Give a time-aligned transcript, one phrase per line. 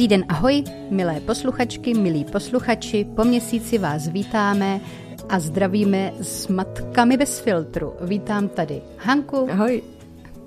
[0.00, 4.80] Dobrý den, ahoj, milé posluchačky, milí posluchači, po měsíci vás vítáme
[5.28, 7.92] a zdravíme s matkami bez filtru.
[8.00, 9.48] Vítám tady Hanku.
[9.50, 9.82] Ahoj.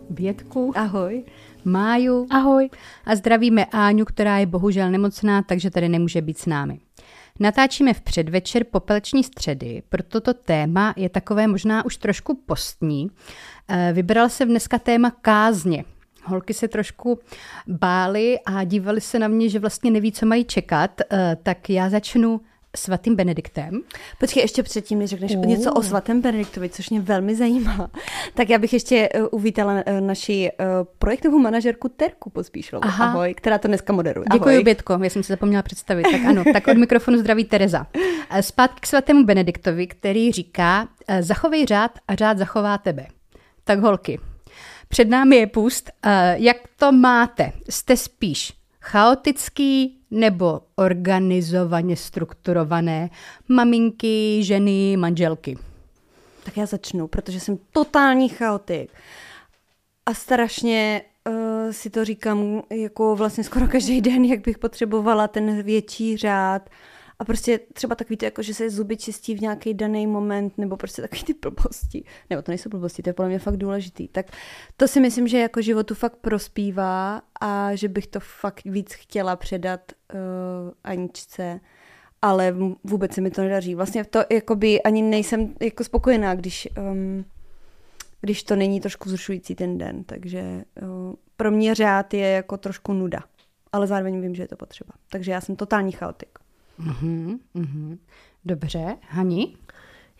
[0.10, 0.74] Bětku.
[0.76, 1.24] Ahoj.
[1.66, 2.28] Máju.
[2.30, 2.70] Ahoj.
[3.06, 6.80] A zdravíme Áňu, která je bohužel nemocná, takže tady nemůže být s námi.
[7.40, 13.08] Natáčíme v předvečer popeleční středy, proto to téma je takové možná už trošku postní.
[13.68, 15.84] Eh, vybral jsem dneska téma kázně.
[16.26, 17.20] Holky se trošku
[17.68, 21.90] bály a dívali se na mě, že vlastně neví, co mají čekat, eh, tak já
[21.90, 22.42] začnu
[22.76, 23.82] svatým Benediktem.
[24.20, 25.46] Počkej, ještě předtím, než řekneš uh.
[25.46, 27.90] něco o svatém Benediktovi, což mě velmi zajímá,
[28.34, 30.52] tak já bych ještě uh, uvítala uh, naši
[31.00, 33.06] projektovou manažerku Terku Pospíšlovou, Aha.
[33.06, 34.26] ahoj, která to dneska moderuje.
[34.34, 36.04] Děkuji, Bětko, já jsem se zapomněla představit.
[36.04, 37.88] Tak ano, tak od mikrofonu zdraví Tereza.
[38.42, 40.88] Zpátky k svatému Benediktovi, který říká,
[41.20, 43.06] zachovej řád a řád zachová tebe.
[43.64, 44.20] Tak holky,
[44.88, 45.92] před námi je půst.
[46.34, 47.52] Jak to máte?
[47.70, 53.10] Jste spíš chaotický nebo organizovaně strukturované
[53.50, 55.58] maminky, ženy, manželky?
[56.44, 58.92] Tak já začnu, protože jsem totální chaotik.
[60.06, 61.34] A strašně uh,
[61.72, 66.70] si to říkám jako vlastně skoro každý den, jak bych potřebovala ten větší řád.
[67.24, 70.78] A prostě třeba takový to, jako že se zuby čistí v nějaký daný moment, nebo
[70.78, 72.04] prostě takový ty blbosti.
[72.30, 74.08] Nebo to nejsou blbosti, to je podle mě fakt důležitý.
[74.08, 74.26] Tak
[74.78, 79.36] to si myslím, že jako životu fakt prospívá a že bych to fakt víc chtěla
[79.36, 80.20] předat uh,
[80.84, 81.60] Aničce
[82.22, 83.76] ale vůbec se mi to nedaří.
[83.76, 87.26] Vlastně to jakoby ani nejsem jako spokojená, když, um,
[88.22, 90.04] když to není trošku zrušující ten den.
[90.04, 93.24] Takže uh, pro mě řád je jako trošku nuda.
[93.72, 94.94] Ale zároveň vím, že je to potřeba.
[95.10, 96.43] Takže já jsem totální chaotik.
[96.80, 97.98] Mm-hmm, mm-hmm.
[98.46, 99.56] Dobře, Hani?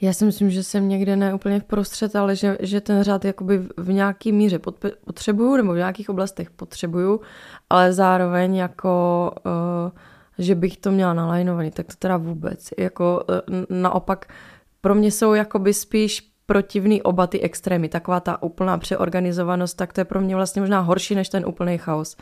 [0.02, 3.26] Já si myslím, že jsem někde ne úplně v prostřed, ale že, že ten řád
[3.26, 4.60] jakoby v nějaký míře
[5.06, 7.22] potřebuju, nebo v nějakých oblastech potřebuju,
[7.70, 9.92] ale zároveň jako, uh,
[10.38, 12.70] že bych to měla nalajnovaný, tak to teda vůbec.
[12.78, 14.34] Jako uh, naopak
[14.82, 17.90] pro mě jsou jakoby spíš protivný oba ty extrémy.
[17.90, 21.78] Taková ta úplná přeorganizovanost, tak to je pro mě vlastně možná horší než ten úplný
[21.78, 22.18] chaos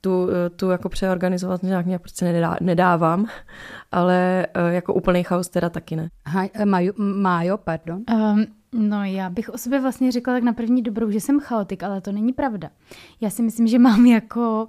[0.00, 3.26] tu, tu jako přeorganizovat nějak mě prostě nedá, nedávám,
[3.92, 6.08] ale eh, jako úplný chaos teda taky ne.
[6.54, 8.02] Eh, Majo, Majo, pardon.
[8.12, 11.82] Um, no já bych o sobě vlastně řekla tak na první dobrou, že jsem chaotik,
[11.82, 12.70] ale to není pravda.
[13.20, 14.68] Já si myslím, že mám jako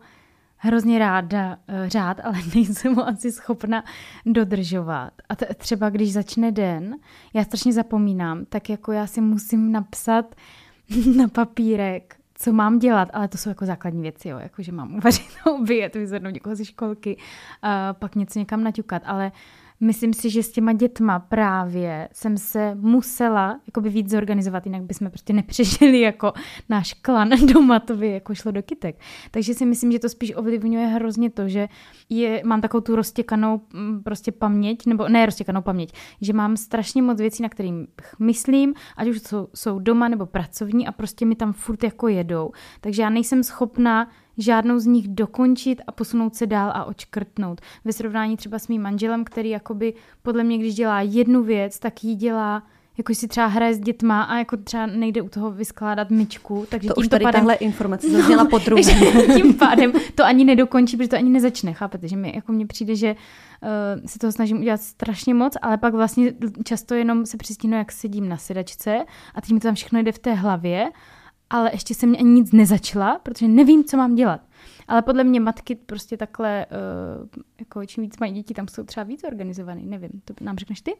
[0.57, 3.83] hrozně ráda uh, řád, ale nejsem ho asi schopna
[4.25, 5.13] dodržovat.
[5.29, 6.95] A t- třeba když začne den,
[7.33, 10.35] já strašně zapomínám, tak jako já si musím napsat
[11.17, 14.95] na papírek co mám dělat, ale to jsou jako základní věci, jo, jako že mám
[14.95, 17.69] uvařit oběd, vyzvednout někoho ze školky, uh,
[17.99, 19.31] pak něco někam naťukat, ale
[19.79, 25.09] myslím si, že s těma dětma právě jsem se musela jakoby víc zorganizovat, jinak bychom
[25.09, 26.33] prostě nepřežili jako
[26.69, 28.99] náš klan doma, to by jako šlo do kytek.
[29.31, 31.67] Takže si myslím, že to spíš ovlivňuje hrozně to, že
[32.09, 37.01] je, mám takovou tu roztěkanou mm, prostě paměť, nebo ne roztěkanou paměť, že mám strašně
[37.01, 37.87] moc věcí, na kterým
[38.19, 42.51] myslím, ať už jsou, jsou doma nebo pracovní a prostě mi tam furt jako jedou.
[42.81, 47.61] Takže já nejsem schopná žádnou z nich dokončit a posunout se dál a očkrtnout.
[47.85, 52.03] Ve srovnání třeba s mým manželem, který jakoby podle mě, když dělá jednu věc, tak
[52.03, 52.63] ji dělá
[52.99, 56.65] jako si třeba hraje s dětma a jako třeba nejde u toho vyskládat myčku.
[56.69, 58.83] Takže to tím už tady pádem, tahle informace zazněla no, po druhé.
[59.35, 62.07] tím pádem to ani nedokončí, protože to ani nezačne, chápete?
[62.07, 65.93] Že mi, jako mně přijde, že uh, se toho snažím udělat strašně moc, ale pak
[65.93, 66.33] vlastně
[66.63, 69.05] často jenom se přistínu, jak sedím na sedačce
[69.35, 70.89] a teď mi to tam všechno jde v té hlavě
[71.49, 74.41] ale ještě jsem ani nic nezačala, protože nevím, co mám dělat.
[74.87, 77.27] Ale podle mě matky prostě takhle, uh,
[77.59, 80.11] jako čím víc mají děti, tam jsou třeba víc organizovaný, nevím.
[80.25, 80.95] To nám řekneš ty?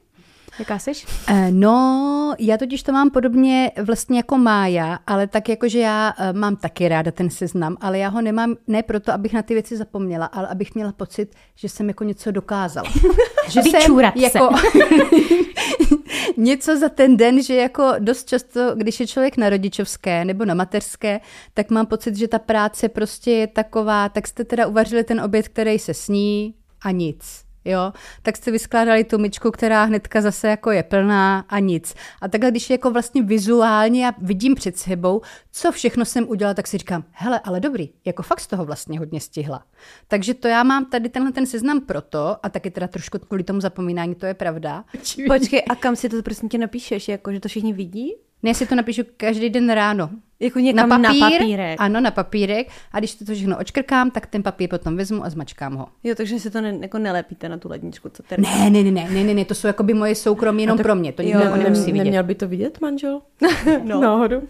[0.60, 1.06] Jaká seš?
[1.30, 6.14] Uh, no, já totiž to mám podobně vlastně jako Mája, ale tak jako, že já
[6.20, 9.54] uh, mám taky ráda ten seznam, ale já ho nemám ne proto, abych na ty
[9.54, 12.90] věci zapomněla, ale abych měla pocit, že jsem jako něco dokázala.
[13.50, 14.50] že jsem jako
[16.38, 20.54] něco za ten den, že jako dost často, když je člověk na rodičovské nebo na
[20.54, 21.20] mateřské,
[21.54, 25.48] tak mám pocit, že ta práce prostě je taková, tak jste teda uvařili ten oběd,
[25.48, 30.72] který se sní a nic jo, tak jste vyskládali tu myčku, která hnedka zase jako
[30.72, 31.96] je plná a nic.
[32.22, 35.22] A takhle, když je jako vlastně vizuálně já vidím před sebou,
[35.52, 39.00] co všechno jsem udělala, tak si říkám, hele, ale dobrý, jako fakt z toho vlastně
[39.00, 39.64] hodně stihla.
[40.08, 43.62] Takže to já mám tady tenhle ten seznam proto, a taky teda trošku kvůli tomu
[43.62, 44.84] zapomínání, to je pravda.
[45.28, 48.14] Počkej, a kam si to prostě tě napíšeš, jako, že to všichni vidí?
[48.44, 50.10] Ne, si to napíšu každý den ráno.
[50.40, 51.82] Jako někam na, papír, na papírek.
[51.82, 52.68] Ano, na papírek.
[52.92, 55.88] A když to všechno očkrkám, tak ten papír potom vezmu a zmačkám ho.
[56.04, 58.42] Jo, takže si to ne, jako nelepíte na tu ledničku, co tady.
[58.42, 60.86] Ne, ne, ne, ne, ne, ne, ne, to jsou jako by moje soukromí jenom tak,
[60.86, 61.12] pro mě.
[61.12, 62.04] To nikdo jako nemusí vidět.
[62.04, 63.22] Neměl by to vidět manžel?
[63.84, 64.02] no.
[64.02, 64.42] Náhodou.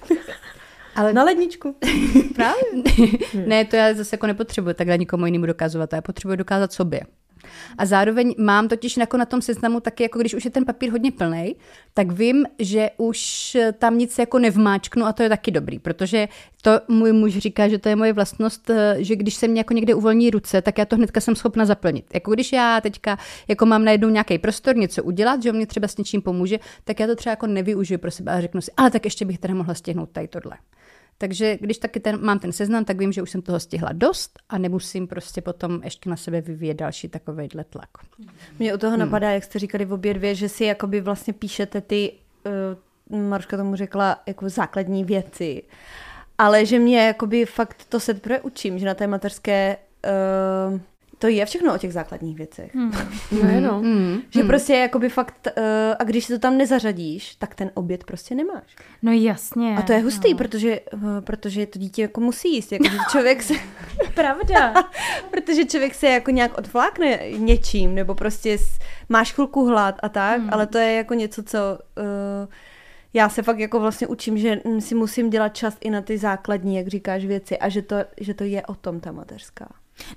[0.96, 1.14] Ale...
[1.14, 1.76] Na ledničku.
[2.36, 2.64] Právě.
[3.48, 7.02] ne, to já zase jako nepotřebuji takhle nikomu jinému dokazovat, já potřebuji dokázat sobě.
[7.78, 10.92] A zároveň mám totiž jako na tom seznamu taky, jako když už je ten papír
[10.92, 11.56] hodně plný,
[11.94, 16.28] tak vím, že už tam nic jako nevmáčknu a to je taky dobrý, protože
[16.62, 19.94] to můj muž říká, že to je moje vlastnost, že když se mě jako někde
[19.94, 22.06] uvolní ruce, tak já to hnedka jsem schopna zaplnit.
[22.14, 23.18] Jako když já teďka
[23.48, 27.00] jako mám najednou nějaký prostor něco udělat, že on mě třeba s něčím pomůže, tak
[27.00, 29.54] já to třeba jako nevyužiju pro sebe a řeknu si, ale tak ještě bych teda
[29.54, 30.58] mohla stihnout tady tohle.
[31.22, 34.40] Takže když taky ten, mám ten seznam, tak vím, že už jsem toho stihla dost
[34.50, 37.90] a nemusím prostě potom ještě na sebe vyvíjet další takovýhle tlak.
[38.60, 39.00] Mě u toho hmm.
[39.00, 42.14] napadá, jak jste říkali v obě dvě, že si jakoby vlastně píšete ty,
[43.10, 45.64] uh, Marška tomu řekla, jako základní věci.
[46.38, 49.78] Ale že mě jakoby fakt to se teprve učím, že na té mateřské
[50.72, 50.80] uh,
[51.20, 52.76] to je všechno o těch základních věcech.
[52.76, 52.92] Hmm.
[53.32, 53.80] No, no.
[53.80, 54.22] Hmm.
[54.30, 54.50] Že hmm.
[54.50, 55.64] prostě jakoby fakt, uh,
[56.00, 58.76] a když si to tam nezařadíš, tak ten oběd prostě nemáš.
[59.02, 59.78] No jasně.
[59.78, 60.38] A to je hustý, no.
[60.38, 62.72] protože, uh, protože to dítě jako musí jíst.
[62.72, 63.54] Jako, že člověk se...
[64.14, 64.74] Pravda.
[65.32, 68.58] protože člověk se jako nějak odflákne něčím, nebo prostě
[69.10, 70.50] máš chvilku hlad a tak, hmm.
[70.54, 71.58] ale to je jako něco, co...
[71.98, 72.54] Uh,
[73.14, 76.76] já se fakt jako vlastně učím, že si musím dělat čas i na ty základní,
[76.76, 79.70] jak říkáš, věci a že to, že to je o tom ta mateřská.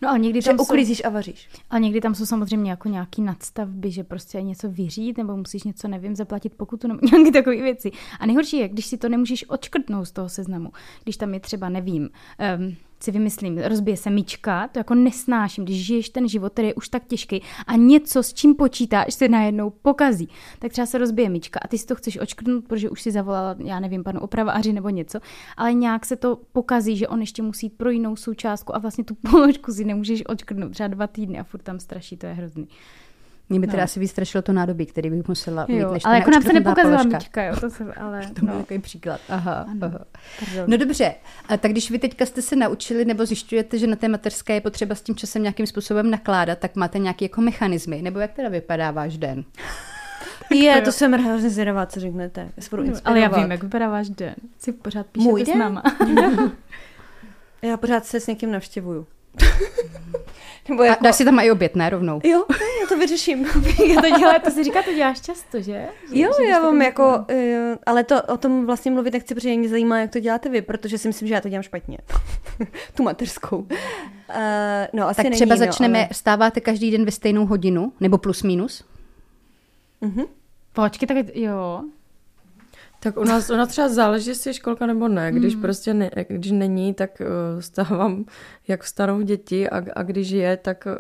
[0.03, 1.49] No a někdy tam že uklízíš jsou, a vaříš.
[1.71, 5.89] A někdy tam jsou samozřejmě jako nějaký nadstavby, že prostě něco vyřít, nebo musíš něco,
[5.89, 7.91] nevím, zaplatit pokutu, nebo nějaké takové věci.
[8.21, 10.73] A nejhorší je, když si to nemůžeš odškrtnout z toho seznamu.
[11.03, 12.11] Když tam je třeba, nevím,
[12.59, 16.75] um, si vymyslím, rozbije se myčka, to jako nesnáším, když žiješ ten život, který je
[16.75, 20.29] už tak těžký a něco, s čím počítáš, se najednou pokazí.
[20.59, 23.57] Tak třeba se rozbije myčka a ty si to chceš očkrtnout, protože už si zavolala,
[23.59, 25.19] já nevím, panu opraváři nebo něco,
[25.57, 29.15] ale nějak se to pokazí, že on ještě musí pro jinou součástku a vlastně tu
[29.31, 32.69] položku si nemůžeš očkrtnout třeba dva týdny a furt tam straší, to je hrozný.
[33.53, 33.85] Mě by teda no.
[33.85, 37.45] asi vystrašilo to nádobí, který bych musela mít, než Ale jako nám se nepokazila myčka,
[37.45, 38.27] jo, to se, ale...
[38.35, 38.61] to byl no.
[38.61, 39.21] takový příklad.
[39.29, 40.05] Aha, aha.
[40.67, 41.15] No dobře,
[41.49, 44.61] a tak když vy teďka jste se naučili nebo zjišťujete, že na té mateřské je
[44.61, 48.49] potřeba s tím časem nějakým způsobem nakládat, tak máte nějaké jako mechanismy, nebo jak teda
[48.49, 49.45] vypadá váš den?
[50.51, 52.51] Je, to, to jsem hrozně zvědavá, co řeknete.
[52.57, 54.35] Já ale já vím, jak vypadá váš den.
[54.59, 55.57] Si pořád píšete Můj den?
[55.57, 55.83] s náma.
[57.63, 59.07] já pořád se s někým navštěvuju.
[60.69, 61.01] Nebo jako...
[61.01, 62.21] A dáš si tam i oběd, ne, rovnou?
[62.25, 62.45] Jo,
[62.81, 63.45] já to vyřeším.
[63.87, 65.89] já to dělá, to si říká, to děláš často, že?
[66.15, 69.57] že jo, že já vám jako, uh, ale to o tom vlastně mluvit nechci, protože
[69.57, 71.99] mě zajímá, jak to děláte vy, protože si myslím, že já to dělám špatně.
[72.95, 73.57] tu mateřskou.
[73.59, 73.67] Uh,
[74.93, 76.09] no, asi tak není, třeba začneme, no, ale...
[76.13, 78.85] vstáváte každý den ve stejnou hodinu, nebo plus minus?
[80.01, 80.25] Mhm.
[80.73, 81.83] Počkej, tak jo.
[83.03, 85.33] Tak u nás, u nás třeba záleží, jestli je školka nebo ne.
[85.33, 85.61] Když mm.
[85.61, 88.25] prostě ne, když není, tak uh, stávám,
[88.69, 90.93] jak vstanou děti a, a když je, tak uh,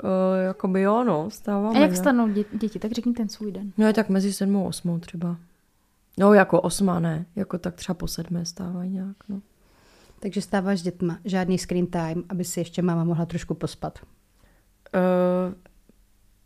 [0.44, 1.76] jakoby jo, no, stávám.
[1.76, 2.78] A jak vstanou dě, děti?
[2.78, 3.72] Tak řekni ten svůj den.
[3.78, 5.36] No je tak mezi sedmou a osmou třeba.
[6.18, 9.40] No jako osma ne, jako tak třeba po sedmé stávají nějak, no.
[10.20, 13.98] Takže stáváš s dětma, žádný screen time, aby si ještě máma mohla trošku pospat.
[14.94, 15.54] Uh,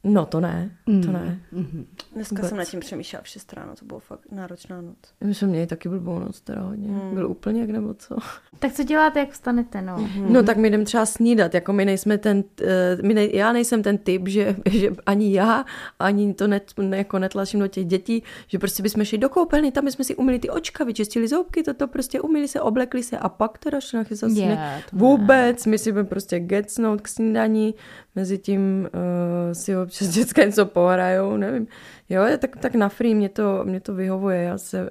[0.08, 1.02] No to ne, mm.
[1.02, 1.40] to ne.
[1.52, 1.84] Mm-hmm.
[2.14, 2.48] Dneska Vůbec.
[2.48, 4.96] jsem nad tím přemýšlela v 6 ráno, to bylo fakt náročná noc.
[5.24, 6.88] My jsme měli taky blbou noc teda hodně.
[6.88, 7.14] Mm.
[7.14, 8.16] Byl úplně jak nebo co.
[8.58, 9.96] Tak co děláte, jak vstanete, no?
[9.96, 10.30] Mm-hmm.
[10.30, 12.66] No tak my jdem třeba snídat, jako my nejsme ten, uh,
[13.02, 15.64] my nej, já nejsem ten typ, že, že ani já,
[15.98, 19.72] ani to net, ne, jako netlačím do těch dětí, že prostě bychom šli do koupelny,
[19.72, 23.28] tam jsme si umili ty očka, vyčistili zoubky, toto prostě umili se, oblekli se a
[23.28, 27.74] pak teda šli na chystat yeah, Vůbec, my si budeme prostě gecnout k snídaní,
[28.14, 31.66] mezi tím uh, si občas dětská něco pohrajou, nevím.
[32.08, 34.90] Jo, tak, tak na free mě to, mě to vyhovuje, já se,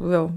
[0.00, 0.30] uh, jo,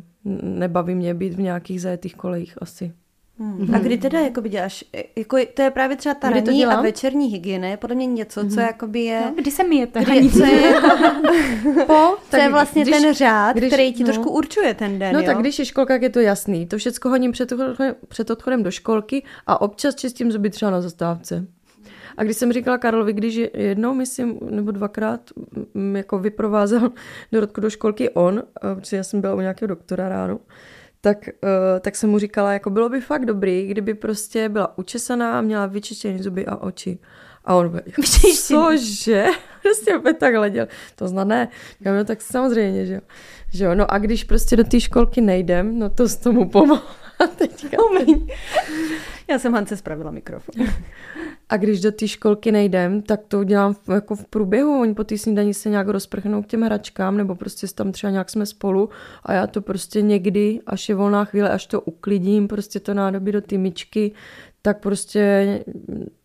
[0.43, 2.93] nebaví mě být v nějakých zajetých kolejích asi.
[3.39, 3.75] Hmm.
[3.75, 4.83] A kdy teda jakoby děláš,
[5.15, 8.55] jako, to je právě třeba ta ranní a večerní hygiena, je podle mě něco, co
[8.55, 8.59] hmm.
[8.59, 9.21] jakoby je...
[9.25, 10.03] No, kdy se myjete?
[10.03, 10.87] Kdy, co je, jako,
[11.87, 15.13] po, co je vlastně když, ten řád, když, který ti no, trošku určuje ten den,
[15.13, 15.25] No jo?
[15.25, 16.65] tak když je školka, je to jasný.
[16.67, 17.53] To všechno hodím před,
[18.07, 21.47] před odchodem do školky a občas čistím zuby třeba na zastávce.
[22.19, 25.21] A když jsem říkala Karlovi, když jednou, myslím, nebo dvakrát
[25.95, 26.91] jako vyprovázel
[27.31, 28.43] Dorotku do školky on,
[28.75, 30.39] protože já jsem byla u nějakého doktora ráno,
[31.01, 35.37] tak, uh, tak jsem mu říkala, jako bylo by fakt dobrý, kdyby prostě byla učesaná
[35.37, 36.99] a měla vyčištěné zuby a oči.
[37.45, 38.01] A on byl, jako,
[38.47, 39.25] cože?
[39.61, 40.67] prostě opět tak hleděl.
[40.95, 41.47] To zná ne.
[41.81, 43.01] Já no, tak samozřejmě, že jo.
[43.53, 43.75] že jo.
[43.75, 46.81] No a když prostě do té školky nejdem, no to z tomu pomohlo.
[47.35, 47.77] teďka.
[49.29, 50.65] Já jsem Hance spravila mikrofon.
[51.49, 54.81] A když do té školky nejdem, tak to udělám v, jako v průběhu.
[54.81, 58.29] Oni po té snídaní se nějak rozprchnou k těm hračkám, nebo prostě tam třeba nějak
[58.29, 58.89] jsme spolu
[59.23, 63.31] a já to prostě někdy, až je volná chvíle, až to uklidím, prostě to nádobí
[63.31, 64.11] do ty myčky,
[64.61, 65.63] tak prostě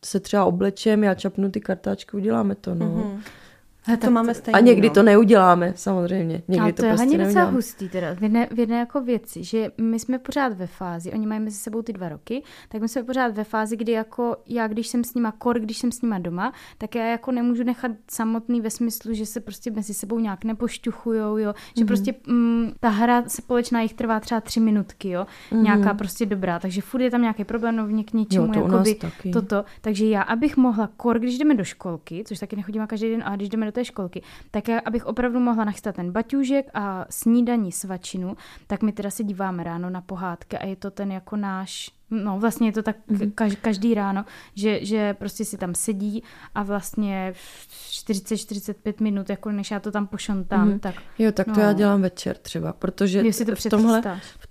[0.05, 2.87] se třeba oblečem, já čapnu ty kartáčky, uděláme to, no.
[2.87, 3.44] Mm-hmm.
[3.87, 4.55] Hele, To máme stejně.
[4.57, 4.95] A někdy no.
[4.95, 6.43] to neuděláme, samozřejmě.
[6.49, 9.01] Někdy Ale to, to je prostě hlavně docela hustý teda, v jedné, v jedné jako
[9.01, 12.81] věci, že my jsme pořád ve fázi, oni mají mezi sebou ty dva roky, tak
[12.81, 15.93] my jsme pořád ve fázi, kdy jako já, když jsem s nima kor, když jsem
[15.93, 19.95] s nima doma, tak já jako nemůžu nechat samotný ve smyslu, že se prostě mezi
[19.95, 21.87] sebou nějak nepošťuchujou, jo, že Mhm.
[21.87, 26.81] prostě mm, ta hra společná jich trvá třeba tři minutky, jo, nějaká prostě dobrá, takže
[26.81, 28.55] furt je tam nějaký problém, no k něčemu, Mhm.
[28.55, 28.97] Jo, to jakoby
[29.33, 33.23] toto, takže já, abych mohla kor, když jdeme do školky, což taky nechodím každý den,
[33.27, 37.07] ale když jdeme do té školky, tak já, abych opravdu mohla nachystat ten baťůžek a
[37.11, 41.37] snídaní svačinu, tak my teda se díváme ráno na pohádky a je to ten jako
[41.37, 43.31] náš, no vlastně je to tak Mhm.
[43.31, 46.23] kaž, každý ráno, že, že prostě si tam sedí
[46.55, 50.79] a vlastně v 40-45 minut, jako než já to tam pošontám, Mhm.
[50.79, 51.63] tak Jo, tak to No.
[51.63, 54.03] já dělám večer třeba, protože to v tomhle,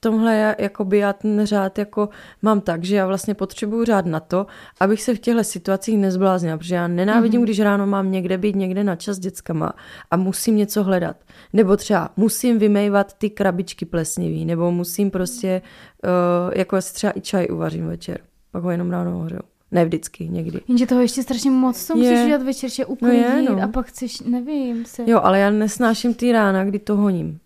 [0.04, 2.10] tomhle já, jakoby já ten řád jako
[2.42, 4.46] mám tak, že já vlastně potřebuju řád na to,
[4.80, 7.42] abych se v těchto situacích nezbláznila, protože já nenávidím, Mhm.
[7.42, 7.48] mm-hmm.
[7.48, 9.74] když ráno mám někde být někde na čas s dětskama
[10.12, 11.16] a musím něco hledat.
[11.54, 15.62] Nebo třeba musím vymejvat ty krabičky plesnivý, nebo musím prostě,
[16.04, 18.18] uh, jako si třeba i čaj uvařím večer,
[18.52, 19.42] pak ho jenom ráno ohřeju.
[19.72, 20.62] Ne vždycky, někdy.
[20.68, 23.64] Jenže toho ještě strašně moc, co musíš udělat večer, že uklidit je, no.
[23.64, 25.04] a pak chceš, nevím, se...
[25.08, 27.40] Jo, ale já nesnáším ty rána, kdy to honím.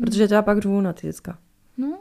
[0.00, 1.38] Protože to já pak řvu na ty děcka.
[1.80, 1.98] No.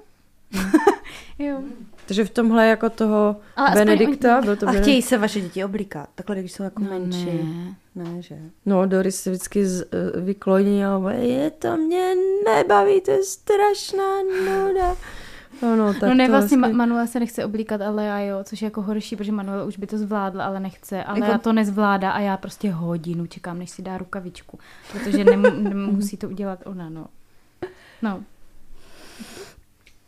[1.39, 1.61] jo.
[2.05, 5.41] Takže v tomhle jako toho Ale aspoň Benedikta, byl to A Benedikt- chtějí se vaše
[5.41, 7.25] děti oblíkat, takhle, když jsou jako No menší.
[7.25, 7.75] ne.
[7.95, 8.35] Ne, že?
[8.65, 12.13] No, Doris se vždycky z, eh, vykloní a je to mě
[12.45, 14.95] nebaví, to je strašná nuda.
[15.61, 18.37] No, no, tak no ne, to vlastně hezky- Manuel se nechce oblíkat, ale já jo,
[18.43, 21.37] což je jako horší, protože Manuel už by to zvládl, ale nechce, ale Jako- já
[21.37, 24.59] to nezvládá a já prostě hodinu čekám, než si dá rukavičku,
[24.91, 27.07] protože nem- nemusí to udělat ona, no.
[28.01, 28.23] No,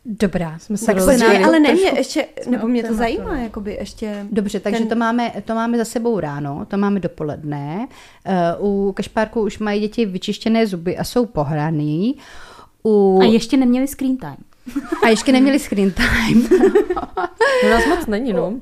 [0.04, 0.58] Dobrá.
[0.58, 1.44] Jsme se Tak rozdělili.
[1.44, 4.26] ale ne, mě ještě, nebo mě to zajímá, jakoby ještě...
[4.32, 7.88] Dobře, takže Ten- to, máme, to máme za sebou ráno, to máme dopoledne.
[8.60, 12.16] Uh, u Kašpárku už mají děti vyčištěné zuby a jsou pohraný.
[12.84, 14.36] U, a ještě neměli screen time.
[15.04, 16.48] a ještě neměli screen time.
[17.64, 18.54] No, nás moc není, no.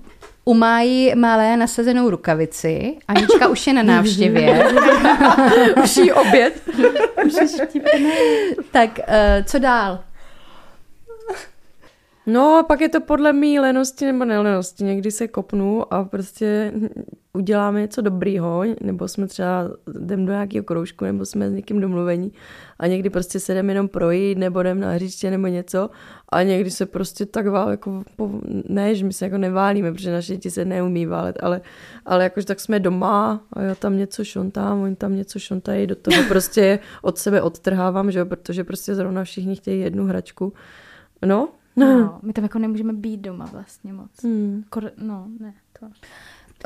[0.44, 2.96] U Máji malé nasazenou rukavici.
[3.08, 4.64] Anička už je na návštěvě.
[5.84, 6.62] Už jí oběd.
[8.72, 9.98] tak uh, co dál?
[12.32, 14.84] No a pak je to podle mý lenosti nebo nelenosti.
[14.84, 16.72] Někdy se kopnu a prostě
[17.32, 19.70] uděláme něco dobrýho, nebo jsme třeba
[20.00, 22.32] jdem do nějakého kroužku, nebo jsme s někým domluvení
[22.78, 25.90] a někdy prostě se jdeme jenom projít, nebo jdem na hřiště nebo něco
[26.28, 28.30] a někdy se prostě tak vál, jako, po,
[28.68, 31.60] ne, že my se jako neválíme, protože naše děti se neumí válet, ale,
[32.06, 35.96] ale jakože tak jsme doma a já tam něco šontám, oni tam něco šontají, do
[35.96, 40.52] toho prostě od sebe odtrhávám, že jo, protože prostě zrovna všichni chtějí jednu hračku.
[41.26, 41.48] No,
[41.80, 44.10] No, my tam jako nemůžeme být doma vlastně moc.
[44.22, 44.64] Hmm.
[44.70, 45.86] Kor- no, ne, to.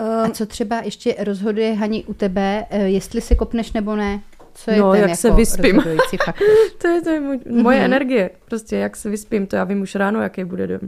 [0.02, 4.20] A co třeba ještě rozhoduje Hani u tebe, eh, jestli se kopneš nebo ne?
[4.54, 5.82] Co je No, ten jak jako se vyspím.
[6.78, 8.30] To je, to je můj, moje energie.
[8.44, 10.80] Prostě jak se vyspím, to já vím už ráno, jaký bude den.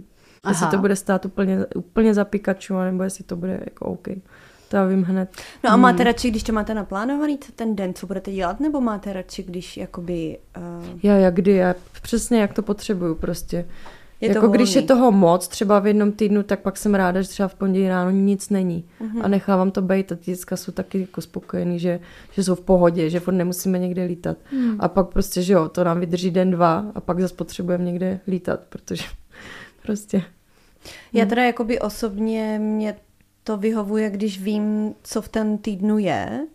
[0.49, 0.71] Jestli Aha.
[0.71, 4.09] to bude stát úplně, úplně za Pikachu, nebo jestli to bude jako OK.
[4.68, 5.30] To já vím hned.
[5.64, 9.12] No a máte radši, když to máte naplánovaný ten den, co budete dělat, nebo máte
[9.12, 10.38] radši, když jakoby...
[10.56, 13.68] Uh, Já jak kdy, já přesně jak to potřebuju prostě.
[14.20, 17.23] Je to jako když je toho moc, třeba v jednom týdnu, tak pak jsem ráda,
[17.23, 18.85] že třeba v pondělí ráno nic není.
[19.00, 19.16] Mhm.
[19.16, 19.25] Mm-hmm.
[19.25, 20.12] A nechávám to být.
[20.12, 22.00] A ty děcka jsou taky jako spokojený, že,
[22.32, 24.37] že jsou v pohodě, že furt nemusíme někde lítat.
[24.52, 24.76] Mm.
[24.78, 28.20] A pak prostě, že jo, to nám vydrží den, dva a pak zase potřebujeme někde
[28.28, 29.04] lítat, protože
[29.82, 30.23] prostě...
[31.12, 32.96] Já teda jakoby osobně mě
[33.44, 36.46] to vyhovuje, když vím, co v ten týdnu je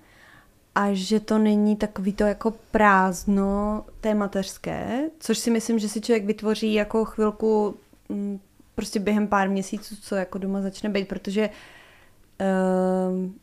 [0.76, 6.02] a že to není takový to jako prázdno té mateřské, což si myslím, že si
[6.02, 7.76] člověk vytvoří jako chvilku
[8.10, 8.40] mm,
[8.76, 11.50] prostě během pár měsíců, co jako doma začne být, protože
[13.10, 13.36] um,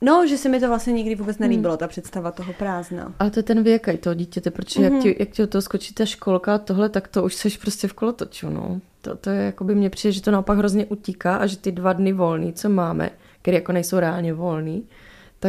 [0.00, 3.14] no, že se mi to vlastně nikdy vůbec nelíbilo, ta představa toho prázdna.
[3.18, 4.94] Ale to je ten věk i toho dítěte, protože mm-hmm.
[4.94, 7.56] jak, ti, jak ti do toho skočí ta školka a tohle, tak to už seš
[7.56, 8.80] prostě v kolotoču, no.
[9.00, 11.72] To, to je, jako by mně přijde, že to naopak hrozně utíká a že ty
[11.72, 13.10] dva dny volný, co máme,
[13.42, 14.84] které jako nejsou reálně volný,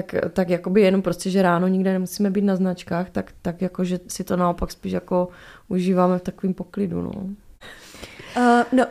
[0.01, 3.83] tak, tak jakoby jenom prostě, že ráno nikde nemusíme být na značkách, tak, tak jako,
[3.83, 5.27] že si to naopak spíš jako
[5.67, 7.11] užíváme v takovém poklidu, no.
[7.11, 8.85] Uh, no,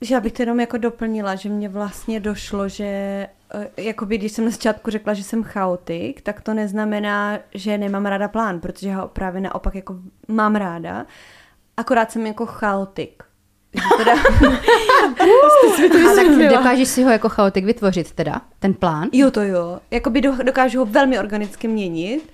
[0.00, 4.32] že já bych to jenom jako doplnila, že mě vlastně došlo, že uh, jakoby když
[4.32, 8.94] jsem na začátku řekla, že jsem chaotik, tak to neznamená, že nemám ráda plán, protože
[8.94, 9.98] ho právě naopak jako
[10.28, 11.06] mám ráda,
[11.76, 13.22] akorát jsem jako chaotik.
[13.96, 14.12] Teda,
[16.10, 19.08] Ale dokážeš si ho jako chaotik vytvořit teda, ten plán?
[19.12, 22.32] jo to jo, jakoby do, dokážu ho velmi organicky měnit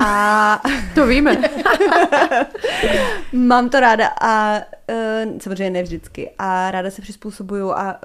[0.00, 0.62] a
[0.94, 1.36] To víme.
[3.32, 4.62] mám to ráda a uh,
[5.38, 8.00] samozřejmě ne vždycky, a ráda se přizpůsobuju, a,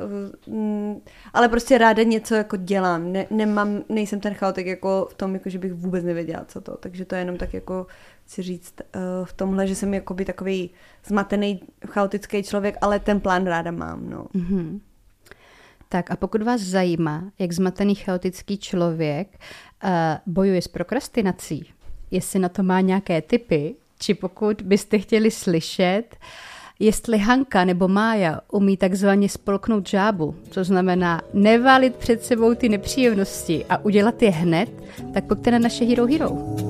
[0.48, 0.98] uh,
[1.34, 3.12] ale prostě ráda něco jako dělám.
[3.12, 6.78] Ne, nemám, nejsem ten chaotik jako v tom, jako že bych vůbec nevěděla, co to.
[6.78, 7.88] Takže to je jenom tak jako
[8.26, 10.70] chci říct uh, v tomhle, že jsem jakoby takový
[11.06, 14.28] zmatený, chaotický člověk, ale ten plán ráda mám, no.
[14.36, 14.80] Mm-hmm.
[15.90, 19.28] Tak a pokud vás zajímá, jak zmatený chaotický člověk
[19.84, 19.90] uh,
[20.26, 21.74] bojuje s prokrastinací,
[22.12, 26.16] jestli na to má nějaké typy, či pokud byste chtěli slyšet,
[26.80, 33.66] jestli Hanka nebo Mája umí takzvaně spolknout žábu, co znamená nevalit před sebou ty nepříjemnosti
[33.70, 34.70] a udělat je hned,
[35.14, 36.69] tak pojďte na naše Hero Hero.